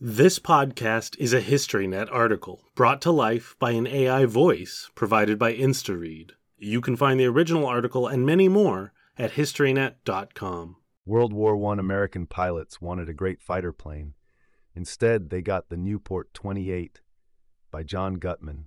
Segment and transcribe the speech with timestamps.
[0.00, 5.54] This podcast is a HistoryNet article brought to life by an AI voice provided by
[5.54, 6.32] InstaRead.
[6.58, 10.76] You can find the original article and many more at historynet.com.
[11.06, 14.14] World War I American pilots wanted a great fighter plane.
[14.74, 17.00] Instead, they got the Nieuport 28
[17.70, 18.66] by John Gutman.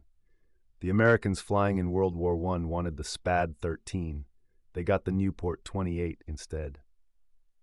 [0.79, 4.23] The Americans flying in World War I wanted the SPAD 13.
[4.71, 6.79] They got the Nieuport 28 instead.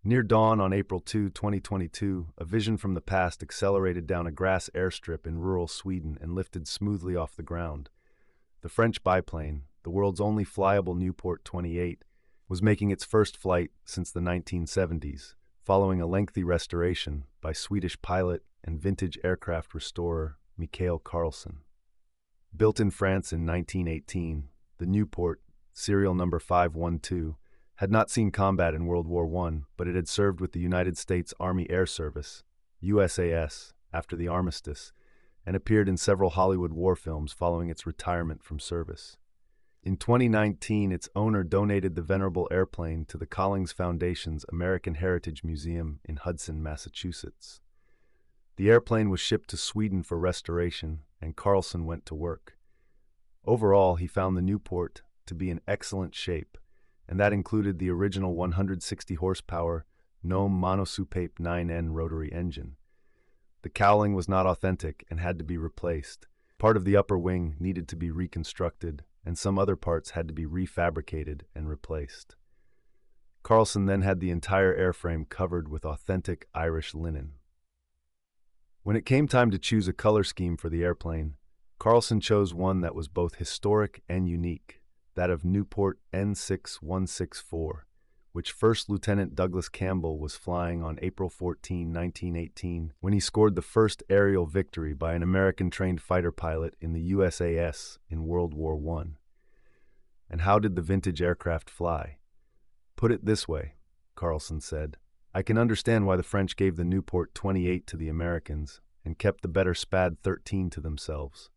[0.07, 4.69] Near dawn on April 2, 2022, a vision from the past accelerated down a grass
[4.75, 7.89] airstrip in rural Sweden and lifted smoothly off the ground.
[8.61, 12.05] The French biplane, the world's only flyable Nieuport 28,
[12.51, 18.43] was making its first flight since the 1970s, following a lengthy restoration by Swedish pilot
[18.63, 21.61] and vintage aircraft restorer Mikael Carlsson.
[22.55, 25.37] Built in France in 1918, the Nieuport,
[25.73, 27.37] serial number 512,
[27.77, 30.97] had not seen combat in World War I, but it had served with the United
[30.97, 32.45] States Army Air Service,
[32.83, 34.93] USAS, after the armistice,
[35.45, 39.17] and appeared in several Hollywood war films following its retirement from service.
[39.83, 46.01] In 2019, its owner donated the venerable airplane to the Collings Foundation's American Heritage Museum
[46.05, 47.61] in Hudson, Massachusetts.
[48.57, 52.57] The airplane was shipped to Sweden for restoration, and Carlsson went to work.
[53.45, 56.57] Overall, he found the Nieuport to be in excellent shape
[57.09, 59.85] and that included the original 160 horsepower
[60.23, 62.77] Gnome monosoupape 9N rotary engine.
[63.63, 66.27] The cowling was not authentic and had to be replaced.
[66.59, 70.35] Part of the upper wing needed to be reconstructed, and some other parts had to
[70.35, 72.37] be refabricated and replaced.
[73.43, 77.33] Carlsson then had the entire airframe covered with authentic Irish linen.
[78.83, 81.37] When it came time to choose a color scheme for the airplane,
[81.79, 84.81] Carlsson chose one that was both historic and unique
[85.15, 87.73] that of Nieuport N6164,
[88.33, 93.63] which First Lieutenant Douglas Campbell was flying on April 14, 1918, when he scored the
[93.63, 98.77] first aerial victory by an American trained fighter pilot in the USAS in World War
[98.99, 99.05] I.
[100.29, 102.19] And how did the vintage aircraft fly?
[102.97, 103.75] Put it this way,
[104.17, 104.97] Carlsson said.
[105.33, 109.43] I can understand why the French gave the Nieuport 28 to the Americans and kept
[109.43, 111.51] the better SPAD 13 to themselves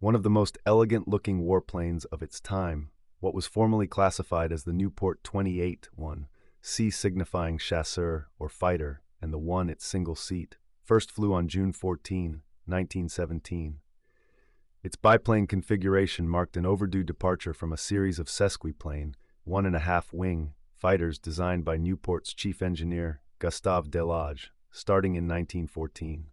[0.00, 4.62] one of the most elegant looking warplanes of its time, what was formerly classified as
[4.62, 6.28] the Nieuport 28 one,
[6.62, 11.72] C signifying chasseur or fighter, and the one its single seat, first flew on June
[11.72, 13.80] 14, 1917.
[14.84, 19.80] Its biplane configuration marked an overdue departure from a series of sesquiplane, one and a
[19.80, 26.26] half wing, fighters designed by Nieuport's chief engineer, Gustave Delage, starting in 1914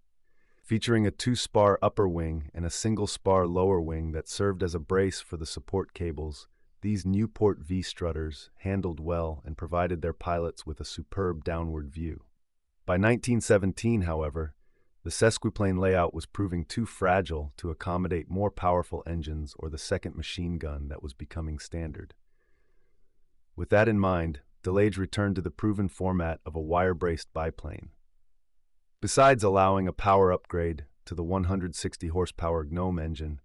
[0.66, 4.74] featuring a two spar upper wing and a single spar lower wing that served as
[4.74, 6.48] a brace for the support cables.
[6.82, 12.24] These Nieuport V strutters handled well and provided their pilots with a superb downward view.
[12.84, 14.56] By 1917, however,
[15.04, 20.16] the sesquiplane layout was proving too fragile to accommodate more powerful engines or the second
[20.16, 22.16] machine gun that was becoming standard.
[23.56, 27.90] With that in mind, Delage returned to the proven format of a wire braced biplane.
[29.06, 33.40] Besides allowing a power upgrade to the 160 horsepower GNOME engine,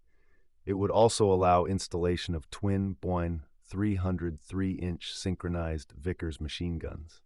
[0.64, 7.20] it would also allow installation of twin Boyne 303 inch synchronized Vickers machine guns.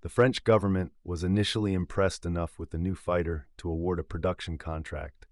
[0.00, 4.58] The French government was initially impressed enough with the new fighter to award a production
[4.58, 5.26] contract,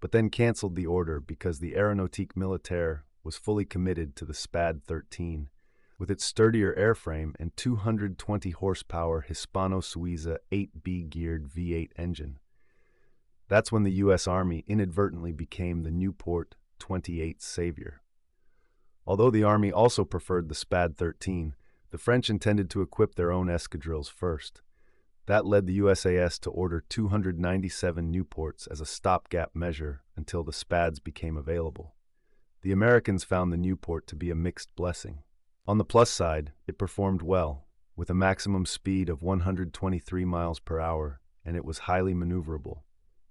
[0.00, 4.84] but then canceled the order because the Aeronautique Militaire was fully committed to the SPAD
[4.84, 5.48] 13
[5.98, 12.38] with its sturdier airframe and 220 horsepower Hispano Suiza 8B geared V8 engine.
[13.48, 14.28] That's when the U.S.
[14.28, 18.02] Army inadvertently became the Nieuport 28 savior.
[19.06, 21.54] Although the Army also preferred the SPAD 13,
[21.90, 24.60] the French intended to equip their own escadrilles first.
[25.26, 31.02] That led the USAS to order 297 Nieuports as a stopgap measure until the SPADs
[31.02, 31.94] became available.
[32.62, 35.22] The Americans found the Nieuport to be a mixed blessing.
[35.68, 40.80] On the plus side, it performed well, with a maximum speed of 123 miles per
[40.80, 42.84] hour, and it was highly maneuverable.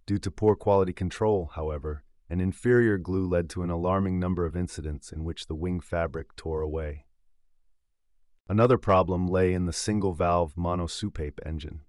[0.06, 4.56] Due to poor quality control, however, an inferior glue led to an alarming number of
[4.56, 7.06] incidents in which the wing fabric tore away.
[8.47, 11.81] Another problem lay in the single valve monosoupape engine.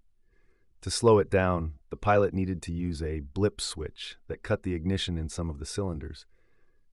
[0.80, 4.72] To slow it down, the pilot needed to use a blip switch that cut the
[4.72, 6.24] ignition in some of the cylinders,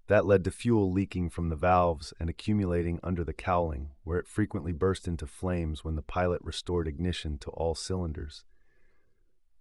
[0.08, 4.28] that led to fuel leaking from the valves and accumulating under the cowling, where it
[4.28, 8.44] frequently burst into flames when the pilot restored ignition to all cylinders.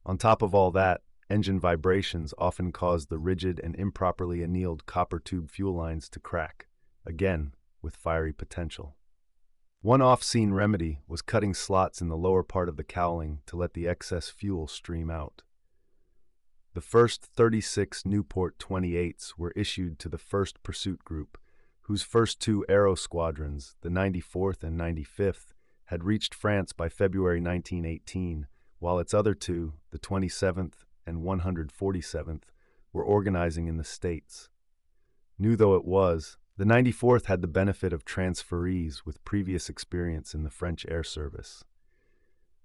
[0.05, 1.01] On top of all that,
[1.31, 6.67] engine vibrations often caused the rigid and improperly annealed copper tube fuel lines to crack,
[7.07, 8.97] again with fiery potential.
[9.81, 13.75] One off-scene remedy was cutting slots in the lower part of the cowling to let
[13.75, 15.43] the excess fuel stream out.
[16.75, 21.39] The first 36 Nieuport 28s were issued to the 1st Pursuit Group,
[21.83, 25.55] whose first two Aero squadrons, the 94th and 95th,
[25.85, 28.49] had reached France by February 1918,
[28.81, 32.43] while its other two, the 27th and 147th,
[32.93, 34.49] were organizing in the States.
[35.39, 40.43] New though it was, the 94th had the benefit of transferees with previous experience in
[40.43, 41.63] the French Air Service.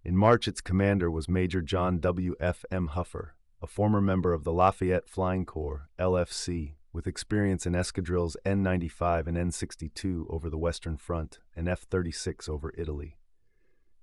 [0.04, 2.34] In March, its commander was Major John W.
[2.40, 2.66] F.
[2.72, 2.90] M.
[2.96, 9.28] Huffer, a former member of the Lafayette Flying Corps, LFC, with experience in escadrilles N95
[9.28, 13.18] and N62 over the Western Front and F 36 over Italy.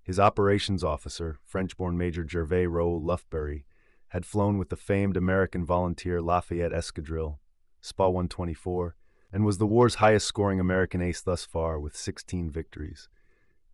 [0.02, 3.64] His operations officer, French born Major Gervais Raoul Lufbery,
[4.08, 7.38] had flown with the famed American volunteer Lafayette Escadrille,
[7.80, 8.94] SPA 124,
[9.32, 13.08] and was the war's highest scoring American ace thus far with 16 victories.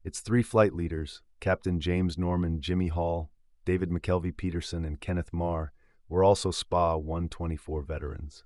[0.05, 3.31] Its three flight leaders, Captain James Norman Jimmy Hall,
[3.65, 5.73] David McKelvey Peterson, and Kenneth Marr,
[6.09, 8.45] were also SPA 124 veterans.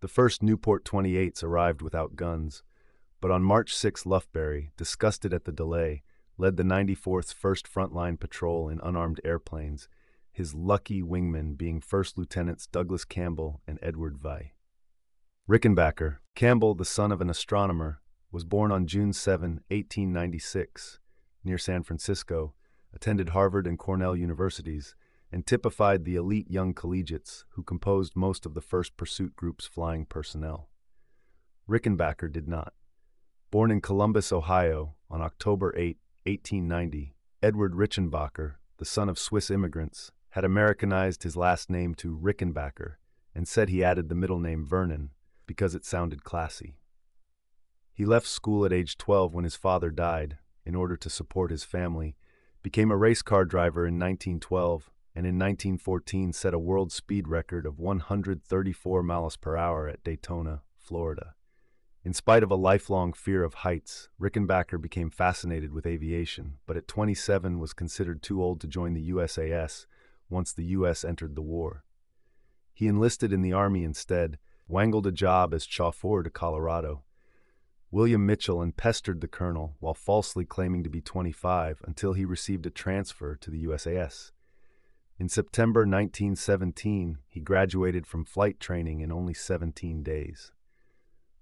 [0.00, 2.62] The first Nieuport 28s arrived without guns,
[3.20, 6.02] but on March 6 Lufbery, disgusted at the delay,
[6.38, 9.88] led the 94th's first frontline patrol in unarmed airplanes,
[10.32, 14.52] his lucky wingmen being First Lieutenants Douglas Campbell and Edward Vai.
[15.48, 20.98] Rickenbacker, Campbell, the son of an astronomer, was born on June 7, 1896,
[21.42, 22.52] near San Francisco,
[22.94, 24.94] attended Harvard and Cornell universities,
[25.32, 30.06] and typified the elite young collegiates who composed most of the first pursuit group's flying
[30.06, 30.68] personnel.
[31.68, 32.72] Rickenbacker did not.
[33.50, 40.12] Born in Columbus, Ohio, on October 8, 1890, Edward Rickenbacher, the son of Swiss immigrants,
[40.30, 42.94] had Americanized his last name to Rickenbacker
[43.34, 45.10] and said he added the middle name Vernon
[45.46, 46.78] because it sounded classy.
[47.92, 51.64] He left school at age 12 when his father died in order to support his
[51.64, 52.16] family
[52.66, 57.64] became a race car driver in 1912, and in 1914 set a world speed record
[57.64, 61.36] of 134 miles per hour at Daytona, Florida.
[62.02, 66.88] In spite of a lifelong fear of heights, Rickenbacker became fascinated with aviation, but at
[66.88, 69.86] 27 was considered too old to join the USAS
[70.28, 71.04] once the U.S.
[71.04, 71.84] entered the war.
[72.74, 77.04] He enlisted in the Army instead, wangled a job as chauffeur to Colonel,
[77.96, 82.66] William Mitchell and pestered the colonel while falsely claiming to be 25 until he received
[82.66, 84.32] a transfer to the USAS.
[85.18, 90.52] In September 1917, he graduated from flight training in only 17 days.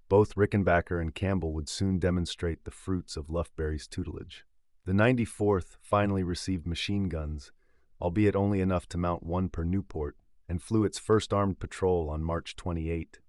[0.07, 4.45] Both Rickenbacker and Campbell would soon demonstrate the fruits of Lufbery's tutelage.
[4.85, 7.51] The 94th finally received machine guns,
[7.99, 10.13] albeit only enough to mount one per Nieuport,
[10.47, 13.19] and flew its first armed patrol on March 28.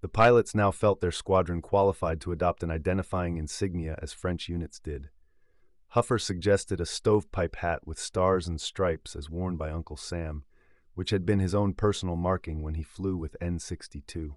[0.00, 4.78] The pilots now felt their squadron qualified to adopt an identifying insignia as French units
[4.78, 5.10] did.
[5.94, 10.44] Huffer suggested a stovepipe hat with stars and stripes as worn by Uncle Sam,
[10.94, 14.34] which had been his own personal marking when he flew with N62.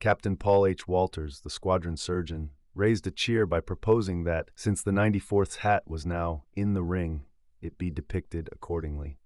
[0.00, 0.88] Captain Paul H.
[0.88, 6.04] Walters, the squadron surgeon, raised a cheer by proposing that, since the 94th's hat was
[6.04, 7.26] now in the ring,
[7.60, 9.18] it be depicted accordingly.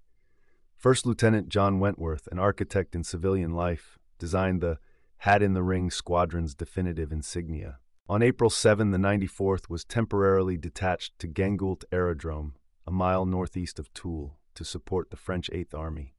[0.77, 4.79] First Lieutenant John Wentworth, an architect in civilian life, designed the
[5.19, 7.79] hat in the ring squadron's definitive insignia.
[8.09, 12.55] On April 7, the 94th was temporarily detached to Gengoult Aerodrome,
[12.87, 16.15] a mile northeast of Toul, to support the French Eighth Army.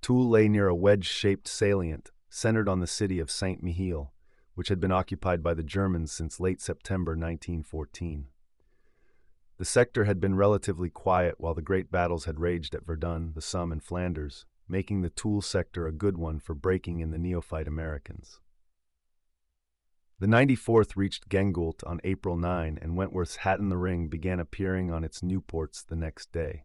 [0.00, 4.10] Toul lay near a wedge-shaped salient centered on the city of Saint-Mihiel,
[4.54, 8.26] which had been occupied by the Germans since late September 1914.
[9.56, 13.40] The sector had been relatively quiet while the great battles had raged at Verdun, the
[13.40, 17.68] Somme, and Flanders, making the Toul sector a good one for breaking in the neophyte
[17.68, 18.40] Americans.
[20.20, 24.90] The 94th reached Gengoult on April 9, and Wentworth's hat in the ring began appearing
[24.90, 26.64] on its Nieuports the next day.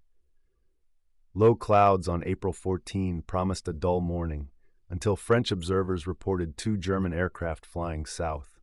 [1.34, 4.50] Low clouds on April 14 promised a dull morning,
[4.90, 8.60] until French observers reported two German aircraft flying south.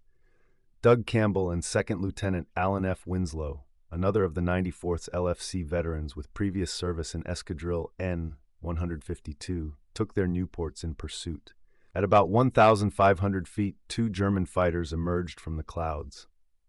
[0.82, 3.06] Doug Campbell and Second Lieutenant Alan F.
[3.06, 10.12] Winslow, another of the 94th's LFC veterans with previous service in Escadrille N 152, took
[10.12, 11.54] their Nieuports in pursuit.
[11.94, 16.26] At about 1,500 feet, two German fighters emerged from the clouds.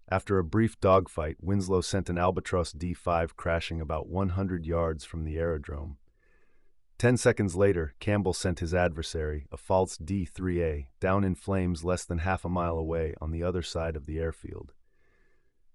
[0.10, 5.38] After a brief dogfight, Winslow sent an Albatros D5 crashing about 100 yards from the
[5.38, 5.98] aerodrome.
[6.98, 12.20] Ten seconds later, Campbell sent his adversary, a Pfalz D3A, down in flames less than
[12.20, 14.72] half a mile away on the other side of the airfield.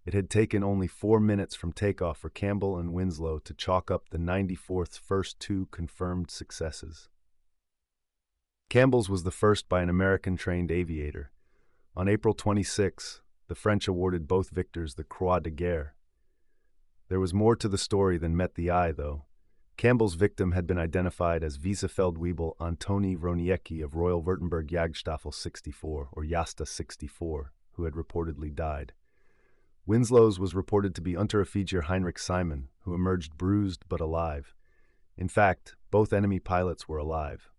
[0.04, 4.08] It had taken only four minutes from takeoff for Campbell and Winslow to chalk up
[4.08, 7.08] the 94th's first two confirmed successes.
[8.68, 11.30] Campbell's was the first by an American trained aviator.
[11.94, 15.94] On April 26, the French awarded both victors the Croix de Guerre.
[17.08, 19.26] There was more to the story than met the eye, though.
[19.76, 26.24] Campbell's victim had been identified as Vizefeldwebel Antoni Roniecki of Royal Württemberg Jagdstaffel 64, or
[26.24, 28.94] Jasta 64, who had reportedly died.
[29.84, 34.54] Winslow's was reported to be Unteroffizier Heinrich Simon, who emerged bruised but alive.
[35.16, 37.50] In fact, both enemy pilots were alive.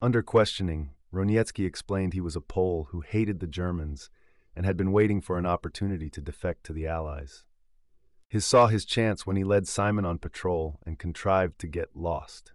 [0.00, 4.08] Under questioning, Roniecki explained he was a Pole who hated the Germans
[4.56, 7.44] and had been waiting for an opportunity to defect to the Allies.
[8.28, 12.52] He saw his chance when he led Simon on patrol and contrived to get lost.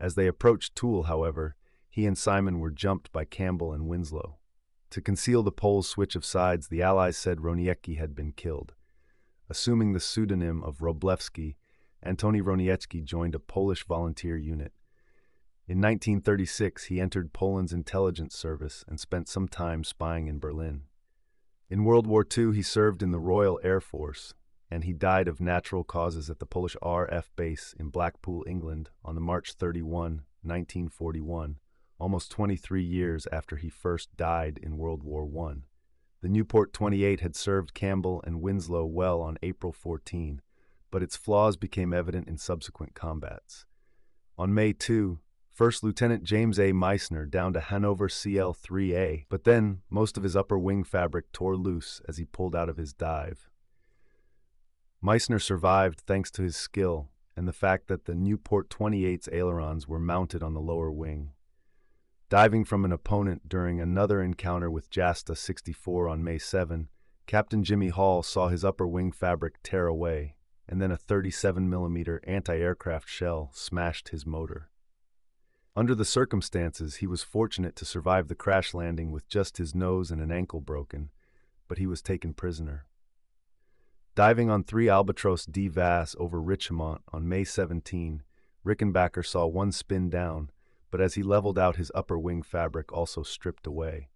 [0.00, 1.56] As they approached Toul, however,
[1.90, 4.38] he and Simon were jumped by Campbell and Winslow.
[4.90, 8.74] To conceal the Poles' switch of sides, the Allies said Roniecki had been killed.
[9.50, 11.56] Assuming the pseudonym of Roblewski,
[12.04, 14.72] Antoni Roniecki joined a Polish volunteer unit.
[15.66, 20.84] In 1936, he entered Poland's intelligence service and spent some time spying in Berlin.
[21.68, 24.32] In World War II, he served in the Royal Air Force,
[24.70, 29.14] and he died of natural causes at the Polish RF base in Blackpool, England, on
[29.14, 31.58] the March 31, 1941,
[31.98, 35.54] almost 23 years after he first died in World War I.
[36.20, 40.40] The Nieuport 28 had served Campbell and Winslow well on April 14,
[40.90, 43.66] but its flaws became evident in subsequent combats.
[44.36, 45.20] On May 2,
[45.58, 46.72] First Lieutenant James A.
[46.72, 51.56] Meissner downed a Hanover CL 3A, but then most of his upper wing fabric tore
[51.56, 53.48] loose as he pulled out of his dive.
[55.02, 59.98] Meissner survived thanks to his skill and the fact that the Nieuport 28's ailerons were
[59.98, 61.32] mounted on the lower wing.
[62.30, 66.88] Diving from an opponent during another encounter with Jasta 64 on May 7,
[67.26, 70.36] Captain Jimmy Hall saw his upper wing fabric tear away,
[70.68, 74.68] and then a 37 mm anti-aircraft shell smashed his motor.
[75.74, 80.10] Under the circumstances, he was fortunate to survive the crash landing with just his nose
[80.10, 81.08] and an ankle broken,
[81.66, 82.84] but he was taken prisoner.
[84.14, 88.22] Diving on 3 Albatros D Vass over Richemont on May 17,
[88.66, 90.50] Rickenbacker saw one spin down,
[90.90, 94.08] but as he leveled out his upper wing fabric also stripped away.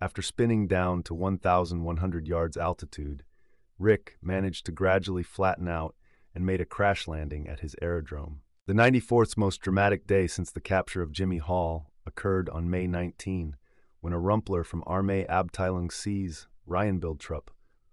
[0.00, 3.24] After spinning down to 1,100 yards altitude,
[3.78, 5.94] Rick managed to gradually flatten out
[6.34, 8.40] and made a crash landing at his aerodrome.
[8.66, 13.56] The 94th's most dramatic day since the capture of Jimmy Hall occurred on May 19,
[14.00, 17.48] when a Rumpler from Armee Abteilung C's Rheinbildtrupp,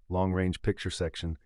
[0.08, 1.38] long-range picture section,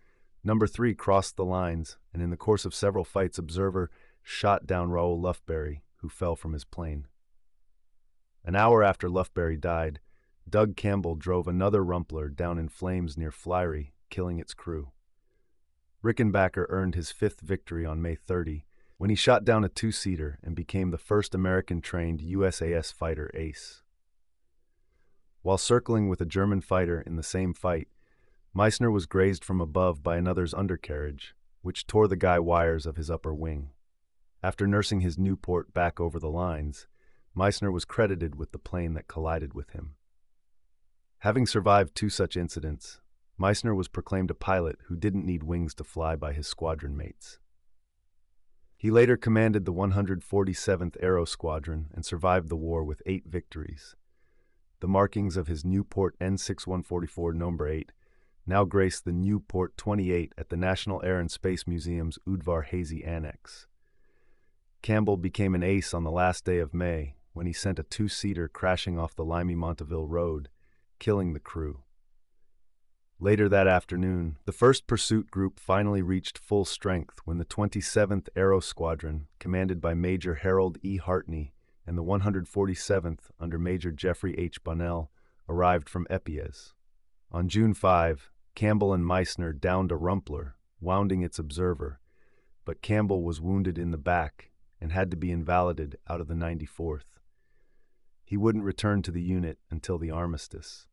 [0.43, 3.89] number 3 crossed the lines, and in the course of several fights Observer
[4.23, 7.07] shot down Raoul Lufbery, who fell from his plane.
[8.43, 9.99] An hour after Lufbery died,
[10.49, 14.91] Doug Campbell drove another Rumpler down in flames near Flirey, killing its crew.
[16.03, 18.65] Rickenbacker earned his fifth victory on May 30,
[18.97, 23.29] when he shot down a two seater and became the first American trained USAS fighter
[23.33, 23.81] ace.
[25.41, 27.87] While circling with a German fighter in the same fight,
[28.53, 33.09] Meissner was grazed from above by another's undercarriage, which tore the guy wires of his
[33.09, 33.69] upper wing.
[34.41, 36.87] After nursing his Nieuport back over the lines,
[37.35, 39.95] Meissner was credited with the plane that collided with him.
[41.19, 43.01] Having survived two such incidents,
[43.37, 47.39] Meissner was proclaimed a pilot who didn't need wings to fly by his squadron mates.
[48.77, 53.95] He later commanded the 147th Aero Squadron and survived the war with eight victories.
[54.79, 57.91] The markings of his Nieuport N6144 Number 8
[58.47, 63.67] now grace the Nieuport 28 at the National Air and Space Museum's Udvar-Hazy Annex.
[64.81, 68.47] Campbell became an ace on the last day of May when he sent a two-seater
[68.47, 70.49] crashing off the Limey Monteville Road,
[70.99, 71.83] killing the crew.
[73.19, 78.61] Later that afternoon, the first pursuit group finally reached full strength when the 27th Aero
[78.61, 80.95] Squadron, commanded by Major Harold E.
[80.97, 81.53] Hartney,
[81.85, 84.63] and the 147th under Major Jeffrey H.
[84.63, 85.11] Bonnell,
[85.49, 86.73] arrived from Epiez.
[87.31, 91.99] On June 5, Campbell and Meissner downed a Rumpler, wounding its observer,
[92.63, 94.48] but Campbell was wounded in the back
[94.81, 97.19] and had to be invalided out of the 94th.
[98.23, 100.87] He wouldn't return to the unit until the armistice.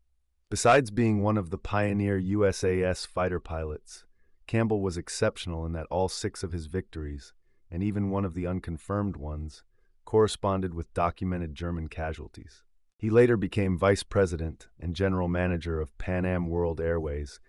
[0.48, 4.04] Besides being one of the pioneer USAS fighter pilots,
[4.46, 7.32] Campbell was exceptional in that all six of his victories,
[7.70, 9.64] and even one of the unconfirmed ones,
[10.04, 12.62] corresponded with documented German casualties.
[12.98, 17.40] He later became vice president and general manager of Pan Am World Airways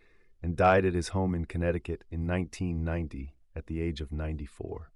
[0.41, 4.91] and died at his home in Connecticut in 1990 at the age of 94.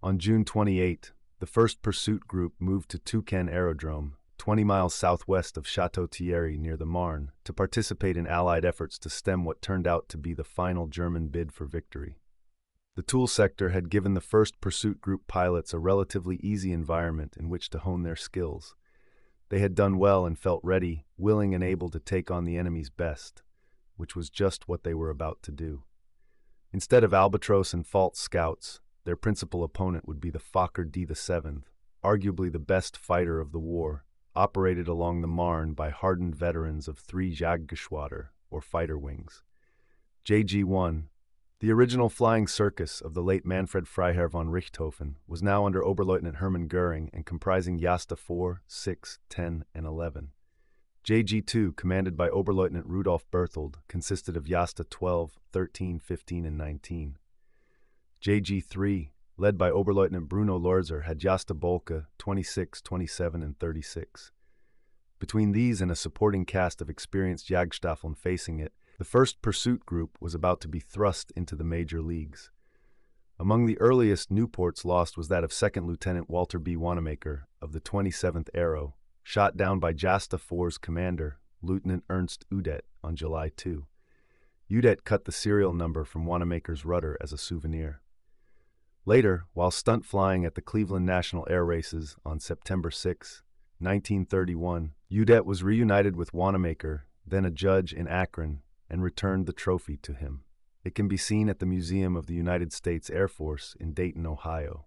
[0.00, 5.66] On June 28, the first pursuit group moved to Touquin Aerodrome 20 miles southwest of
[5.66, 10.08] Chateau Thierry near the Marne, to participate in Allied efforts to stem what turned out
[10.08, 12.20] to be the final German bid for victory.
[12.94, 17.48] The Toul sector had given the first pursuit group pilots a relatively easy environment in
[17.48, 18.76] which to hone their skills.
[19.48, 22.90] They had done well and felt ready, willing, and able to take on the enemy's
[22.90, 23.42] best,
[23.96, 25.82] which was just what they were about to do.
[26.72, 31.62] Instead of Albatros and Pfalz scouts, their principal opponent would be the Fokker D VII,
[32.04, 34.04] arguably the best fighter of the war,
[34.36, 39.42] operated along the Marne by hardened veterans of 3 Jagdgeschwader, or fighter wings.
[40.26, 41.04] JG-1,
[41.60, 46.36] the original flying circus of the late Manfred Freiherr von Richthofen, was now under Oberleutnant
[46.36, 50.32] Hermann Goering and comprising Jasta 4, 6, 10, and 11.
[51.02, 57.16] JG2, commanded by Oberleutnant Rudolf Berthold, consisted of Jasta 12, 13, 15, and 19.
[58.22, 64.32] JG3, led by Oberleutnant Bruno Loerzer, had Jasta Boelcke 26, 27, and 36.
[65.20, 70.18] Between these and a supporting cast of experienced Jagdstaffeln facing it, the first pursuit group
[70.20, 72.50] was about to be thrust into the major leagues.
[73.38, 76.76] Among the earliest Nieuports lost was that of 2nd Lieutenant Walter B.
[76.76, 83.14] Wanamaker of the 27th Aero, shot down by Jasta 4's commander, Lieutenant Ernst Udet, on
[83.14, 83.86] July 2.
[84.70, 88.00] Udet cut the serial number from Wanamaker's rudder as a souvenir.
[89.08, 93.42] Later, while stunt flying at the Cleveland National Air Races on September 6,
[93.78, 98.60] 1931, Udet was reunited with Wanamaker, then a judge in Akron,
[98.90, 100.42] and returned the trophy to him.
[100.84, 104.26] It can be seen at the Museum of the United States Air Force in Dayton,
[104.26, 104.84] Ohio.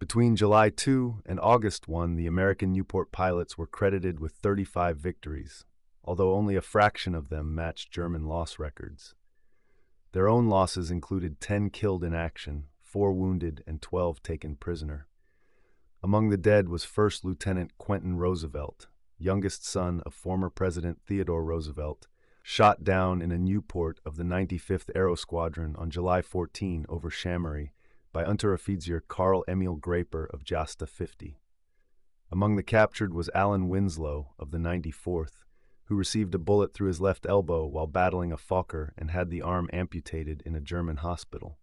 [0.00, 5.64] Between July 2 and August 1, the American Nieuport pilots were credited with 35 victories,
[6.02, 9.14] although only a fraction of them matched German loss records.
[10.10, 15.06] Their own losses included 10 killed in action, 4 wounded, and 12 taken prisoner.
[16.02, 22.06] Among the dead was First Lieutenant Quentin Roosevelt, youngest son of former President Theodore Roosevelt,
[22.42, 27.72] shot down in a Nieuport of the 95th Aero Squadron on July 14 over Chamery
[28.12, 31.38] by Unteroffizier Karl Emil Graper of Jasta 50.
[32.30, 35.44] Among the captured was Alan Winslow of the 94th,
[35.84, 39.40] who received a bullet through his left elbow while battling a Fokker and had the
[39.40, 41.56] arm amputated in a German hospital.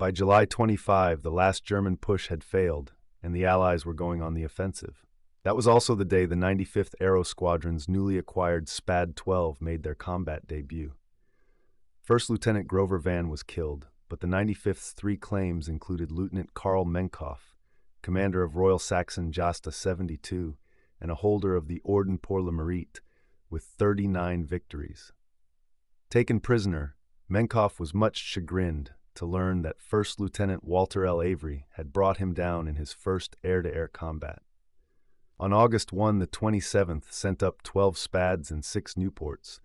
[0.00, 4.32] By July 25, the last German push had failed, and the Allies were going on
[4.32, 5.04] the offensive.
[5.42, 9.94] That was also the day the 95th Aero Squadron's newly acquired SPAD 12 made their
[9.94, 10.94] combat debut.
[12.00, 17.54] First Lieutenant Grover Van was killed, but the 95th's three claims included Lieutenant Karl Menckhoff,
[18.00, 20.56] commander of Royal Saxon Jasta 72
[20.98, 23.00] and a holder of the Orden pour le Mérite,
[23.50, 25.12] with 39 victories.
[26.08, 26.96] Taken prisoner,
[27.30, 31.22] Menckhoff was much chagrined to learn that First Lieutenant Walter L.
[31.22, 34.42] Avery had brought him down in his first air-to-air combat.
[35.38, 39.60] On August 1, the 27th sent up 12 SPADs and 6 Nieuports,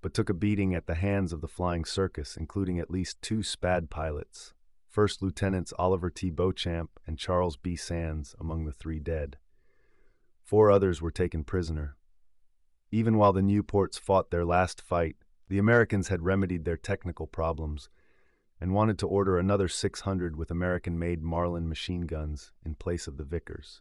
[0.00, 3.42] but took a beating at the hands of the flying circus, including at least two
[3.42, 4.52] SPAD pilots,
[4.88, 6.28] First Lieutenants Oliver T.
[6.30, 7.76] Beauchamp and Charles B.
[7.76, 9.38] Sands among the three dead.
[10.42, 11.96] Four others were taken prisoner.
[12.90, 15.16] Even while the Nieuports fought their last fight,
[15.48, 17.88] the Americans had remedied their technical problems
[18.62, 23.24] and wanted to order another 600 with American-made Marlin machine guns in place of the
[23.24, 23.80] Vickers.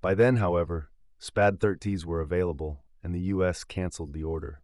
[0.00, 3.64] By then, however, SPAD 30s were available, and the U.S.
[3.64, 4.62] canceled the order.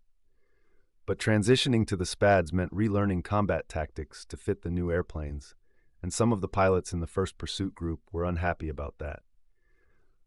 [1.07, 5.57] But transitioning to the SPADs meant relearning combat tactics to fit the new airplanes,
[6.01, 9.25] and some of the pilots in the first pursuit group were unhappy about that.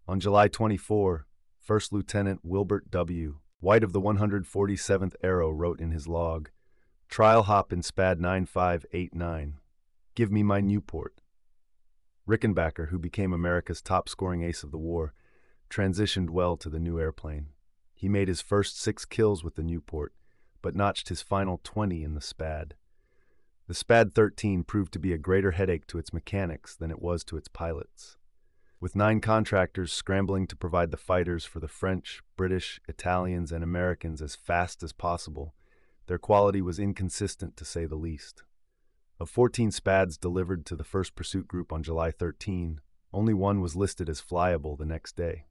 [0.10, 1.26] On July 24,
[1.62, 3.38] First Lieutenant Wilbert W.
[3.62, 6.50] White of the 147th Aero wrote in his log,
[7.14, 9.60] Trial hop in SPAD 9589.
[10.16, 11.20] Give me my Nieuport.
[12.28, 15.14] Rickenbacker, who became America's top scoring ace of the war,
[15.70, 17.50] transitioned well to the new airplane.
[17.94, 20.08] He made his first six kills with the Nieuport,
[20.64, 22.74] but notched his final 20 in the SPAD.
[23.68, 27.24] The SPAD 13 proved to be a greater headache to its mechanics than it was
[27.26, 28.18] to its pilots.
[28.80, 34.20] With nine contractors scrambling to provide the fighters for the French, British, Italians, and Americans
[34.20, 35.54] as fast as possible,
[36.08, 38.44] their quality was inconsistent to say the least.
[39.20, 42.82] Of 14 SPADs delivered to the first pursuit group on July 13,
[43.14, 45.46] only one was listed as flyable the next day.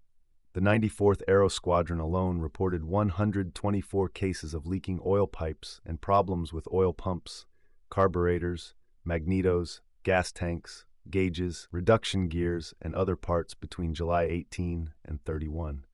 [0.55, 6.69] The 94th Aero Squadron alone reported 124 cases of leaking oil pipes and problems with
[6.71, 7.47] oil pumps,
[7.89, 8.75] carburetors,
[9.07, 15.87] magnetos, gas tanks, gauges, reduction gears, and other parts between July 18 and 31.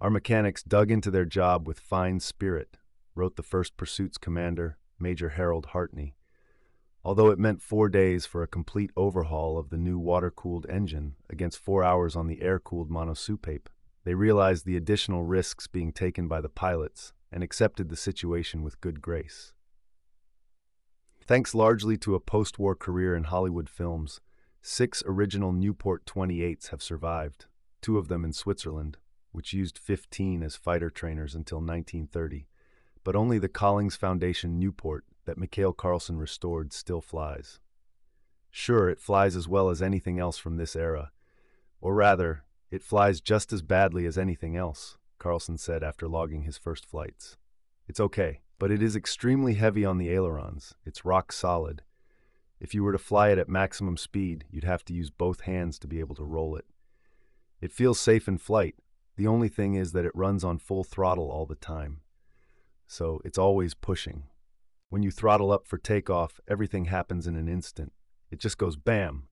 [0.00, 2.78] Our mechanics dug into their job with fine spirit,
[3.14, 6.16] wrote the First Pursuit's commander, Major Harold Hartney,
[7.04, 11.58] although it meant four days for a complete overhaul of the new water-cooled engine against
[11.58, 13.66] four hours on the air-cooled monosoupape.
[14.04, 18.80] They realized the additional risks being taken by the pilots and accepted the situation with
[18.80, 19.52] good grace.
[21.26, 24.20] Thanks largely to a post-war career in Hollywood films,
[24.60, 27.46] six original Nieuport 28s have survived.
[27.80, 28.96] two of them in Switzerland,
[29.32, 32.46] which used 15 as fighter trainers until 1930,
[33.04, 37.60] but only the Collings Foundation Nieuport that Mikael Carlsson restored still flies.
[38.50, 41.10] Sure, it flies as well as anything else from this era,
[41.80, 46.58] or rather, it flies just as badly as anything else, Carlsson said after logging his
[46.58, 47.36] first flights.
[47.86, 50.74] It's okay, but it is extremely heavy on the ailerons.
[50.84, 51.82] It's rock solid.
[52.60, 55.78] If you were to fly it at maximum speed, you'd have to use both hands
[55.80, 56.64] to be able to roll it.
[57.60, 58.76] It feels safe in flight.
[59.16, 62.00] The only thing is that it runs on full throttle all the time.
[62.86, 64.24] So it's always pushing.
[64.88, 67.92] When you throttle up for takeoff, everything happens in an instant.
[68.30, 69.28] It just goes bam.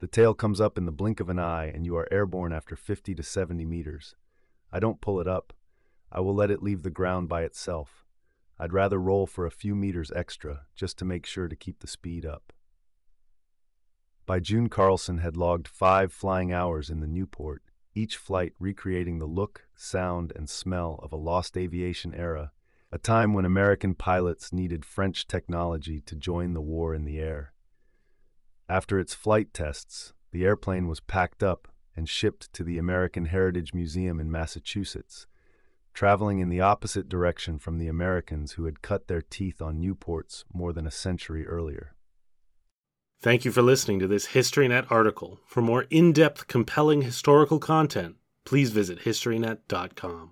[0.00, 2.76] The tail comes up in the blink of an eye, and you are airborne after
[2.76, 4.14] 50 to 70 meters.
[4.72, 5.52] I don't pull it up.
[6.10, 8.04] I will let it leave the ground by itself.
[8.58, 11.86] I'd rather roll for a few meters extra just to make sure to keep the
[11.86, 12.52] speed up.
[14.26, 17.58] By June, Carlsson had logged five flying hours in the Nieuport,
[17.94, 22.52] each flight recreating the look, sound, and smell of a lost aviation era,
[22.94, 27.52] a time when American pilots needed French technology to join the war in the air.
[28.68, 33.74] After its flight tests, the airplane was packed up and shipped to the American Heritage
[33.74, 35.26] Museum in Massachusetts,
[35.92, 40.44] traveling in the opposite direction from the Americans who had cut their teeth on Nieuports
[40.52, 41.96] more than a century earlier.
[43.20, 45.40] Thank you for listening to this HistoryNet article.
[45.48, 50.30] For more in depth, compelling historical content, please visit HistoryNet.com.